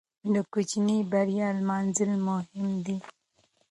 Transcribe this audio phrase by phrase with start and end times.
[0.33, 2.97] د کوچنۍ بریا لمانځل مهم دي.